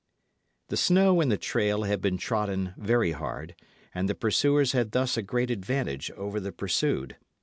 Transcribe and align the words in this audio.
The 0.69 0.77
snow 0.77 1.21
in 1.21 1.29
the 1.29 1.37
trail 1.37 1.83
had 1.83 2.01
been 2.01 2.17
trodden 2.17 2.73
very 2.75 3.11
hard, 3.11 3.53
and 3.93 4.09
the 4.09 4.15
pursuers 4.15 4.71
had 4.71 4.93
thus 4.93 5.15
a 5.15 5.21
great 5.21 5.51
advantage 5.51 6.09
over 6.17 6.39
the 6.39 6.51
pursued. 6.51 7.17